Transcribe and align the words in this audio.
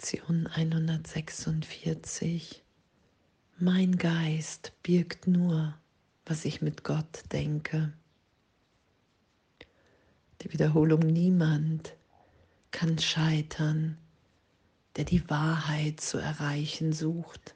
Lektion 0.00 0.46
146. 0.46 2.62
Mein 3.58 3.98
Geist 3.98 4.72
birgt 4.82 5.26
nur, 5.26 5.74
was 6.24 6.46
ich 6.46 6.62
mit 6.62 6.84
Gott 6.84 7.24
denke. 7.32 7.92
Die 10.40 10.50
Wiederholung 10.54 11.00
niemand 11.00 11.92
kann 12.70 12.98
scheitern, 12.98 13.98
der 14.96 15.04
die 15.04 15.28
Wahrheit 15.28 16.00
zu 16.00 16.16
erreichen 16.16 16.94
sucht. 16.94 17.54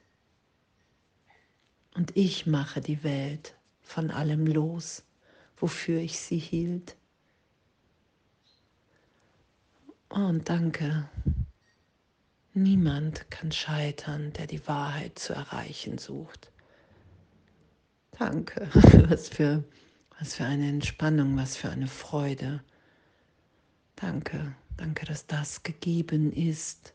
Und 1.95 2.15
ich 2.15 2.45
mache 2.45 2.79
die 2.79 3.03
Welt 3.03 3.55
von 3.81 4.11
allem 4.11 4.45
los, 4.45 5.01
wofür 5.57 5.99
ich 5.99 6.19
sie 6.19 6.37
hielt. 6.37 6.95
Oh, 10.11 10.27
und 10.27 10.47
danke. 10.47 11.09
Niemand 12.57 13.29
kann 13.29 13.51
scheitern, 13.51 14.31
der 14.31 14.47
die 14.47 14.65
Wahrheit 14.65 15.19
zu 15.19 15.33
erreichen 15.33 15.97
sucht. 15.97 16.51
Danke. 18.17 18.69
Was 19.09 19.27
für, 19.27 19.65
was 20.17 20.35
für 20.35 20.45
eine 20.45 20.69
Entspannung, 20.69 21.35
was 21.35 21.57
für 21.57 21.69
eine 21.69 21.87
Freude. 21.87 22.63
Danke. 23.97 24.55
Danke, 24.77 25.05
dass 25.05 25.27
das 25.27 25.63
gegeben 25.63 26.31
ist, 26.31 26.93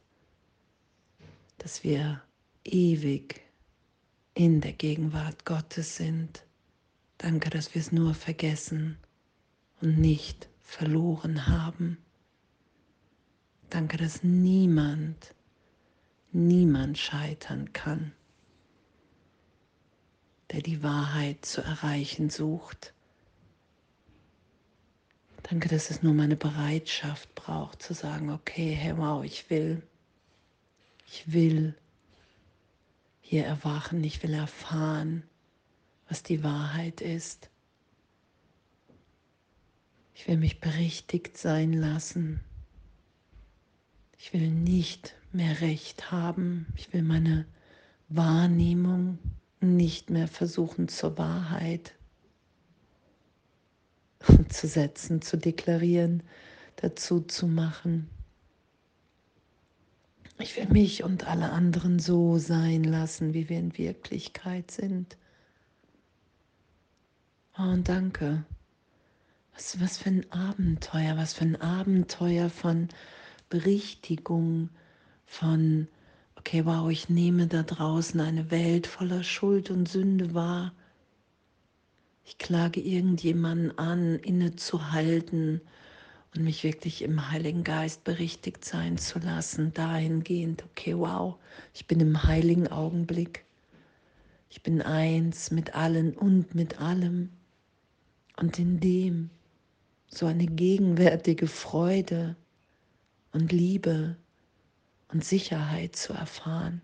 dass 1.59 1.85
wir 1.85 2.23
ewig 2.65 3.43
in 4.33 4.63
der 4.63 4.73
Gegenwart 4.73 5.45
Gottes 5.45 5.97
sind. 5.97 6.43
Danke, 7.19 7.51
dass 7.51 7.75
wir 7.75 7.83
es 7.83 7.93
nur 7.93 8.15
vergessen 8.15 8.97
und 9.83 9.99
nicht 9.99 10.49
verloren 10.63 11.47
haben. 11.47 11.99
Danke, 13.69 13.99
dass 13.99 14.25
niemand, 14.25 15.35
niemand 16.33 16.99
scheitern 16.99 17.73
kann, 17.73 18.13
der 20.51 20.63
die 20.63 20.83
Wahrheit 20.83 21.45
zu 21.45 21.63
erreichen 21.63 22.31
sucht. 22.31 22.95
Danke, 25.43 25.69
dass 25.69 25.91
es 25.91 26.03
nur 26.03 26.15
meine 26.15 26.37
Bereitschaft 26.37 27.35
braucht 27.35 27.83
zu 27.83 27.95
sagen, 27.95 28.31
okay, 28.31 28.73
hey, 28.73 28.97
wow, 28.97 29.25
ich 29.25 29.51
will, 29.51 29.83
ich 31.07 31.33
will 31.33 31.75
hier 33.21 33.47
erwachen, 33.47 34.05
ich 34.05 34.23
will 34.23 34.35
erfahren, 34.35 35.25
was 36.09 36.23
die 36.23 36.43
Wahrheit 36.45 37.01
ist. 37.01 37.49
Ich 40.15 40.29
will 40.29 40.37
mich 40.37 40.61
berichtigt 40.61 41.39
sein 41.39 41.73
lassen. 41.73 42.41
Ich 44.19 44.33
will 44.33 44.51
nicht 44.51 45.15
mehr 45.33 45.61
recht 45.61 46.11
haben. 46.11 46.67
Ich 46.77 46.93
will 46.93 47.03
meine 47.03 47.47
Wahrnehmung 48.09 49.19
nicht 49.61 50.11
mehr 50.11 50.29
versuchen 50.29 50.89
zur 50.89 51.19
Wahrheit 51.19 51.95
zu 54.49 54.67
setzen, 54.67 55.23
zu 55.23 55.37
deklarieren, 55.37 56.23
dazu 56.77 57.21
zu 57.21 57.47
machen. 57.47 58.09
Ich 60.39 60.57
will 60.57 60.69
mich 60.69 61.05
und 61.05 61.27
alle 61.27 61.51
anderen 61.51 61.99
so 61.99 62.39
sein 62.39 62.83
lassen, 62.85 63.35
wie 63.35 63.49
wir 63.49 63.59
in 63.59 63.77
Wirklichkeit 63.77 64.71
sind. 64.71 65.19
Oh, 67.59 67.63
und 67.63 67.89
danke. 67.89 68.45
Was, 69.55 69.79
was 69.81 69.99
für 69.99 70.09
ein 70.09 70.33
Abenteuer, 70.33 71.17
was 71.19 71.35
für 71.35 71.45
ein 71.45 71.61
Abenteuer 71.61 72.49
von 72.49 72.89
Berichtigung 73.51 74.71
von, 75.31 75.87
okay, 76.35 76.67
wow, 76.67 76.91
ich 76.91 77.09
nehme 77.09 77.47
da 77.47 77.63
draußen 77.63 78.21
eine 78.21 78.51
Welt 78.51 78.89
voller 78.89 79.23
Schuld 79.23 79.71
und 79.71 79.89
Sünde 79.89 80.35
wahr. 80.35 80.75
Ich 82.25 82.37
klage 82.37 82.81
irgendjemanden 82.81 83.79
an, 83.79 84.17
innezuhalten 84.17 85.61
und 86.35 86.43
mich 86.43 86.65
wirklich 86.65 87.03
im 87.03 87.31
Heiligen 87.31 87.63
Geist 87.63 88.03
berichtigt 88.03 88.65
sein 88.65 88.99
zu 88.99 89.21
lassen, 89.21 89.73
dahingehend, 89.73 90.65
okay, 90.65 90.99
wow, 90.99 91.37
ich 91.75 91.87
bin 91.87 92.01
im 92.01 92.25
heiligen 92.25 92.67
Augenblick. 92.67 93.45
Ich 94.49 94.65
bin 94.65 94.83
eins 94.83 95.53
mit 95.53 95.77
allen 95.77 96.13
und 96.17 96.57
mit 96.57 96.81
allem. 96.81 97.31
Und 98.37 98.59
in 98.59 98.81
dem 98.81 99.31
so 100.09 100.27
eine 100.27 100.47
gegenwärtige 100.47 101.47
Freude, 101.47 102.35
und 103.33 103.53
Liebe 103.53 104.17
und 105.13 105.25
Sicherheit 105.25 105.97
zu 105.97 106.13
erfahren. 106.13 106.83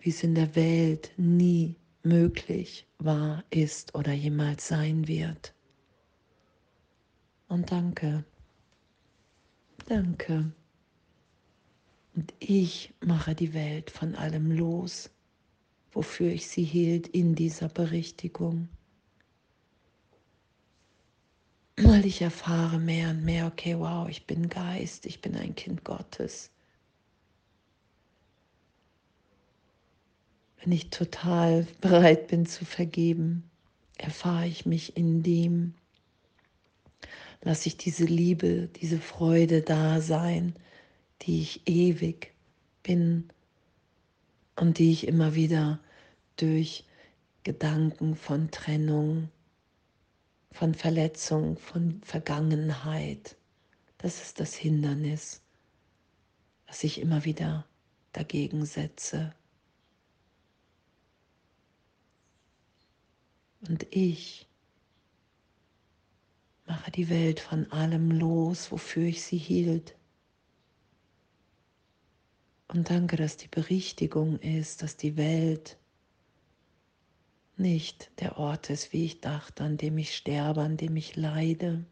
Wie 0.00 0.10
es 0.10 0.22
in 0.22 0.34
der 0.34 0.54
Welt 0.56 1.12
nie 1.16 1.76
möglich 2.02 2.86
war, 2.98 3.44
ist 3.50 3.94
oder 3.94 4.12
jemals 4.12 4.66
sein 4.66 5.06
wird. 5.06 5.54
Und 7.48 7.70
danke, 7.70 8.24
danke. 9.86 10.52
Und 12.14 12.34
ich 12.40 12.94
mache 13.00 13.34
die 13.34 13.54
Welt 13.54 13.90
von 13.90 14.14
allem 14.14 14.50
los, 14.50 15.10
wofür 15.92 16.30
ich 16.30 16.48
sie 16.48 16.64
hielt 16.64 17.08
in 17.08 17.34
dieser 17.34 17.68
Berichtigung 17.68 18.68
weil 21.76 22.04
ich 22.04 22.20
erfahre 22.20 22.78
mehr 22.78 23.10
und 23.10 23.24
mehr, 23.24 23.46
okay, 23.46 23.78
wow, 23.78 24.08
ich 24.08 24.26
bin 24.26 24.48
Geist, 24.48 25.06
ich 25.06 25.20
bin 25.20 25.36
ein 25.36 25.54
Kind 25.54 25.84
Gottes. 25.84 26.50
Wenn 30.60 30.72
ich 30.72 30.90
total 30.90 31.66
bereit 31.80 32.28
bin 32.28 32.46
zu 32.46 32.64
vergeben, 32.64 33.50
erfahre 33.98 34.46
ich 34.46 34.66
mich 34.66 34.96
in 34.96 35.22
dem, 35.22 35.74
lasse 37.42 37.68
ich 37.68 37.76
diese 37.76 38.04
Liebe, 38.04 38.68
diese 38.80 38.98
Freude 38.98 39.62
da 39.62 40.00
sein, 40.00 40.54
die 41.22 41.40
ich 41.40 41.66
ewig 41.66 42.32
bin 42.82 43.28
und 44.56 44.78
die 44.78 44.92
ich 44.92 45.06
immer 45.06 45.34
wieder 45.34 45.80
durch 46.36 46.84
Gedanken 47.44 48.14
von 48.14 48.50
Trennung, 48.50 49.28
von 50.52 50.74
Verletzung, 50.74 51.56
von 51.58 52.00
Vergangenheit. 52.02 53.36
Das 53.98 54.22
ist 54.22 54.40
das 54.40 54.54
Hindernis, 54.54 55.42
was 56.66 56.84
ich 56.84 57.00
immer 57.00 57.24
wieder 57.24 57.66
dagegen 58.12 58.66
setze. 58.66 59.34
Und 63.68 63.86
ich 63.90 64.48
mache 66.66 66.90
die 66.90 67.08
Welt 67.08 67.40
von 67.40 67.70
allem 67.70 68.10
los, 68.10 68.72
wofür 68.72 69.04
ich 69.04 69.22
sie 69.22 69.38
hielt. 69.38 69.96
Und 72.68 72.90
danke, 72.90 73.16
dass 73.16 73.36
die 73.36 73.48
Berichtigung 73.48 74.38
ist, 74.40 74.82
dass 74.82 74.96
die 74.96 75.16
Welt 75.16 75.78
nicht 77.62 78.10
der 78.20 78.36
Ort 78.38 78.68
ist, 78.68 78.92
wie 78.92 79.06
ich 79.06 79.20
dachte, 79.20 79.64
an 79.64 79.76
dem 79.76 79.96
ich 79.96 80.14
sterbe, 80.14 80.60
an 80.60 80.76
dem 80.76 80.96
ich 80.96 81.16
leide, 81.16 81.84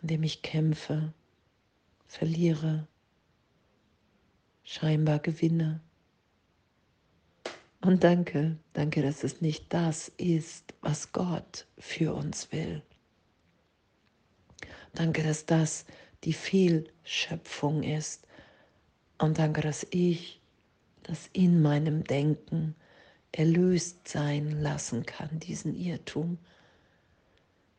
an 0.00 0.08
dem 0.08 0.22
ich 0.22 0.42
kämpfe, 0.42 1.12
verliere, 2.06 2.86
scheinbar 4.64 5.18
gewinne. 5.18 5.80
Und 7.80 8.04
danke, 8.04 8.56
danke, 8.72 9.02
dass 9.02 9.24
es 9.24 9.40
nicht 9.40 9.72
das 9.74 10.08
ist, 10.16 10.72
was 10.80 11.12
Gott 11.12 11.66
für 11.78 12.14
uns 12.14 12.52
will. 12.52 12.82
Danke, 14.94 15.22
dass 15.22 15.46
das 15.46 15.84
die 16.22 16.32
Fehlschöpfung 16.32 17.82
ist. 17.82 18.26
Und 19.18 19.38
danke, 19.38 19.62
dass 19.62 19.84
ich 19.90 20.40
das 21.02 21.28
in 21.32 21.60
meinem 21.60 22.04
Denken 22.04 22.76
erlöst 23.32 24.08
sein 24.08 24.62
lassen 24.62 25.06
kann, 25.06 25.40
diesen 25.40 25.74
Irrtum, 25.74 26.38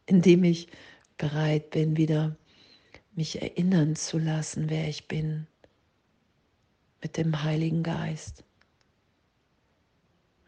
indem 0.06 0.44
ich 0.44 0.68
bereit 1.18 1.70
bin, 1.70 1.96
wieder 1.96 2.36
mich 3.16 3.42
erinnern 3.42 3.96
zu 3.96 4.18
lassen, 4.18 4.70
wer 4.70 4.88
ich 4.90 5.08
bin, 5.08 5.48
mit 7.02 7.18
dem 7.18 7.44
Heiligen 7.44 7.84
Geist. 7.84 8.44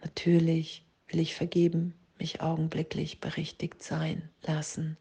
Natürlich 0.02 0.86
will 1.07 1.19
ich 1.19 1.36
vergeben, 1.36 1.94
mich 2.18 2.42
augenblicklich 2.42 3.19
berichtigt 3.19 3.84
sein 3.84 4.30
lassen. 4.42 4.98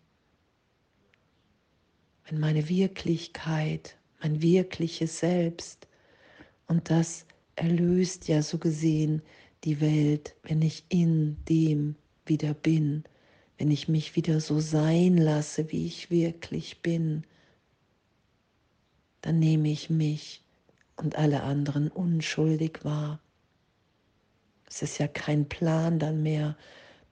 Wenn 2.27 2.41
meine 2.41 2.69
Wirklichkeit, 2.69 3.97
mein 4.21 4.43
wirkliches 4.43 5.19
Selbst, 5.19 5.89
und 6.67 6.91
das 6.91 7.27
erlöst 7.56 8.29
ja 8.29 8.43
so 8.43 8.59
gesehen 8.59 9.23
die 9.64 9.81
Welt, 9.81 10.37
wenn 10.43 10.62
ich 10.62 10.84
in 10.88 11.43
dem 11.49 11.96
wieder 12.26 12.55
bin, 12.55 13.05
wenn 13.58 13.70
ich 13.70 13.88
mich 13.88 14.16
wieder 14.16 14.40
so 14.40 14.61
sein 14.61 15.16
lasse, 15.16 15.70
wie 15.70 15.87
ich 15.87 16.11
wirklich 16.11 16.82
bin, 16.82 17.25
dann 19.20 19.38
nehme 19.38 19.70
ich 19.70 19.90
mich 19.90 20.43
und 20.96 21.16
alle 21.16 21.43
anderen 21.43 21.88
unschuldig 21.88 22.84
wahr. 22.84 23.20
Es 24.69 24.82
ist 24.82 24.99
ja 24.99 25.08
kein 25.08 25.49
Plan 25.49 25.99
dann 25.99 26.22
mehr. 26.22 26.56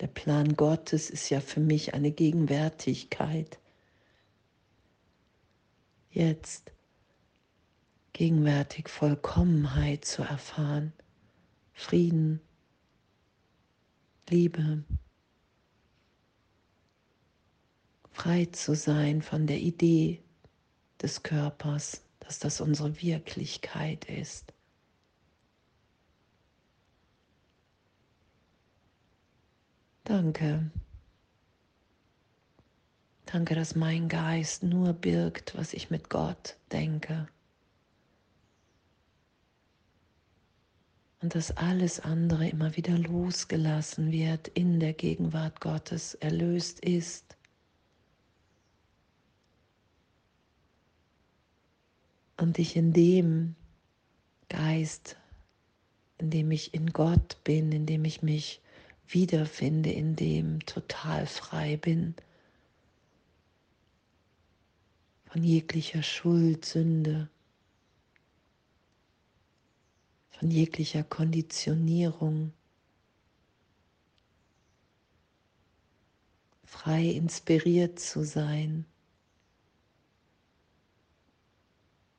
Der 0.01 0.09
Plan 0.09 0.57
Gottes 0.57 1.11
ist 1.11 1.31
ja 1.31 1.41
für 1.41 1.61
mich 1.61 1.95
eine 1.95 2.11
Gegenwärtigkeit. 2.11 3.59
Jetzt 6.11 6.73
gegenwärtig 8.13 8.89
Vollkommenheit 8.89 10.05
zu 10.05 10.23
erfahren, 10.23 10.93
Frieden, 11.73 12.41
Liebe, 14.29 14.85
frei 18.13 18.47
zu 18.47 18.75
sein 18.75 19.21
von 19.21 19.47
der 19.47 19.59
Idee 19.59 20.23
des 21.03 21.23
Körpers, 21.23 22.03
dass 22.21 22.39
das 22.39 22.61
unsere 22.61 23.03
Wirklichkeit 23.03 24.05
ist. 24.07 24.53
Danke. 30.05 30.71
Danke, 33.27 33.55
dass 33.55 33.75
mein 33.75 34.09
Geist 34.09 34.63
nur 34.63 34.93
birgt, 34.93 35.57
was 35.57 35.73
ich 35.73 35.91
mit 35.91 36.11
Gott 36.11 36.57
denke. 36.71 37.29
Und 41.23 41.37
dass 41.37 41.57
alles 41.57 42.01
andere 42.01 42.49
immer 42.49 42.77
wieder 42.77 42.99
losgelassen 42.99 44.11
wird 44.11 44.49
in 44.49 44.81
der 44.81 44.93
Gegenwart 44.93 45.61
Gottes, 45.61 46.15
erlöst 46.15 46.81
ist. 46.81 47.37
Und 52.37 52.59
ich 52.59 52.75
in 52.75 52.93
dem 52.93 53.55
Geist, 54.49 55.17
in 56.19 56.31
dem 56.31 56.51
ich 56.51 56.75
in 56.75 56.93
Gott 56.93 57.39
bin, 57.45 57.71
in 57.71 57.87
dem 57.87 58.05
ich 58.05 58.23
mich 58.23 58.61
wiederfinde, 59.07 59.93
in 59.93 60.17
dem 60.17 60.59
total 60.67 61.27
frei 61.27 61.77
bin 61.77 62.17
von 65.27 65.45
jeglicher 65.45 66.03
Schuld, 66.03 66.65
Sünde, 66.65 67.29
von 70.43 70.51
jeglicher 70.51 71.05
Konditionierung, 71.05 72.53
frei 76.65 77.05
inspiriert 77.05 78.01
zu 78.01 78.25
sein. 78.25 78.85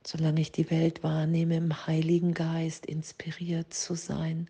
Solange 0.06 0.40
ich 0.40 0.52
die 0.52 0.70
Welt 0.70 1.02
wahrnehme, 1.02 1.58
im 1.58 1.86
Heiligen 1.86 2.32
Geist 2.32 2.86
inspiriert 2.86 3.74
zu 3.74 3.94
sein. 3.94 4.48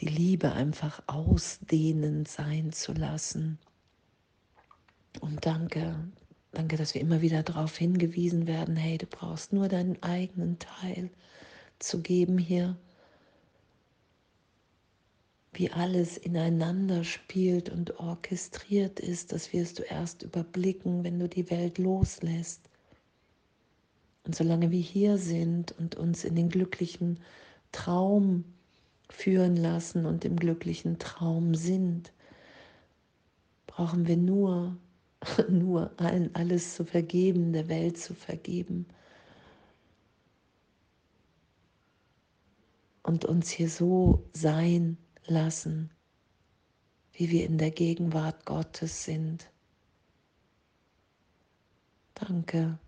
die 0.00 0.08
Liebe 0.08 0.50
einfach 0.50 1.00
ausdehnen 1.06 2.26
sein 2.26 2.72
zu 2.72 2.92
lassen. 2.92 3.60
Und 5.20 5.46
danke, 5.46 6.10
danke, 6.52 6.76
dass 6.76 6.94
wir 6.94 7.00
immer 7.00 7.20
wieder 7.20 7.42
darauf 7.42 7.76
hingewiesen 7.76 8.46
werden, 8.46 8.76
hey, 8.76 8.98
du 8.98 9.06
brauchst 9.06 9.52
nur 9.52 9.68
deinen 9.68 10.02
eigenen 10.02 10.58
Teil 10.58 11.10
zu 11.78 12.00
geben 12.00 12.38
hier, 12.38 12.76
wie 15.54 15.70
alles 15.70 16.16
ineinander 16.16 17.04
spielt 17.04 17.68
und 17.68 17.98
orchestriert 17.98 19.00
ist, 19.00 19.32
das 19.32 19.52
wirst 19.52 19.78
du 19.78 19.82
erst 19.82 20.22
überblicken, 20.22 21.04
wenn 21.04 21.18
du 21.18 21.28
die 21.28 21.50
Welt 21.50 21.78
loslässt. 21.78 22.70
Und 24.24 24.34
solange 24.34 24.70
wir 24.70 24.80
hier 24.80 25.18
sind 25.18 25.72
und 25.72 25.96
uns 25.96 26.24
in 26.24 26.36
den 26.36 26.48
glücklichen 26.48 27.18
Traum 27.70 28.44
führen 29.10 29.56
lassen 29.56 30.06
und 30.06 30.24
im 30.24 30.36
glücklichen 30.36 30.98
Traum 30.98 31.54
sind, 31.54 32.12
brauchen 33.66 34.06
wir 34.06 34.16
nur, 34.16 34.76
nur 35.48 35.92
allen 35.98 36.34
alles 36.34 36.74
zu 36.74 36.84
vergeben, 36.84 37.52
der 37.52 37.68
Welt 37.68 37.98
zu 37.98 38.14
vergeben 38.14 38.86
und 43.02 43.24
uns 43.24 43.50
hier 43.50 43.68
so 43.68 44.28
sein 44.32 44.96
lassen, 45.26 45.90
wie 47.12 47.30
wir 47.30 47.46
in 47.46 47.58
der 47.58 47.70
Gegenwart 47.70 48.46
Gottes 48.46 49.04
sind. 49.04 49.50
Danke. 52.14 52.78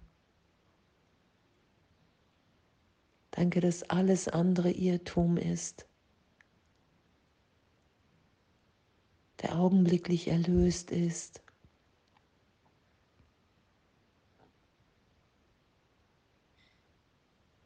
Danke, 3.30 3.60
dass 3.60 3.82
alles 3.84 4.28
andere 4.28 4.70
Irrtum 4.70 5.36
ist. 5.36 5.86
der 9.44 9.58
augenblicklich 9.58 10.28
erlöst 10.28 10.90
ist. 10.90 11.43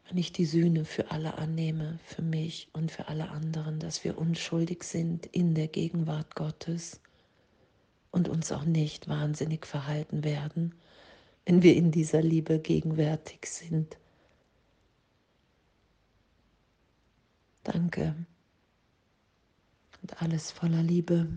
Wenn 0.08 0.16
ich 0.16 0.32
die 0.32 0.46
Sühne 0.46 0.86
für 0.86 1.10
alle 1.10 1.36
annehme, 1.36 1.98
für 2.02 2.22
mich 2.22 2.68
und 2.72 2.90
für 2.90 3.08
alle 3.08 3.28
anderen, 3.30 3.78
dass 3.78 4.04
wir 4.04 4.16
unschuldig 4.16 4.82
sind 4.82 5.26
in 5.26 5.54
der 5.54 5.68
Gegenwart 5.68 6.34
Gottes 6.34 7.02
und 8.10 8.30
uns 8.30 8.50
auch 8.50 8.64
nicht 8.64 9.08
wahnsinnig 9.08 9.66
verhalten 9.66 10.24
werden, 10.24 10.74
wenn 11.44 11.62
wir 11.62 11.76
in 11.76 11.90
dieser 11.90 12.22
Liebe 12.22 12.58
gegenwärtig 12.58 13.44
sind. 13.46 13.98
Danke 17.64 18.14
und 20.00 20.22
alles 20.22 20.50
voller 20.52 20.82
Liebe. 20.82 21.28